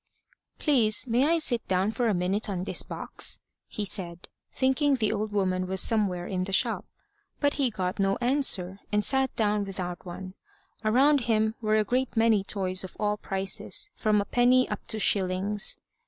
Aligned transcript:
"Please 0.57 1.05
may 1.05 1.27
I 1.27 1.37
sit 1.37 1.63
down 1.67 1.91
for 1.91 2.07
a 2.09 2.13
minute 2.15 2.49
on 2.49 2.63
this 2.63 2.81
box?" 2.81 3.37
he 3.67 3.85
said, 3.85 4.29
thinking 4.51 4.95
the 4.95 5.13
old 5.13 5.31
woman 5.31 5.67
was 5.67 5.79
somewhere 5.79 6.25
in 6.25 6.45
the 6.45 6.51
shop. 6.51 6.85
But 7.39 7.53
he 7.61 7.69
got 7.69 7.99
no 7.99 8.15
answer, 8.19 8.79
and 8.91 9.05
sat 9.05 9.35
down 9.35 9.63
without 9.63 10.03
one. 10.03 10.33
Around 10.83 11.21
him 11.25 11.53
were 11.61 11.75
a 11.75 11.83
great 11.83 12.17
many 12.17 12.43
toys 12.43 12.83
of 12.83 12.97
all 12.99 13.15
prices, 13.15 13.91
from 13.95 14.19
a 14.19 14.25
penny 14.25 14.67
up 14.69 14.83
to 14.87 14.97
shillings. 14.97 15.77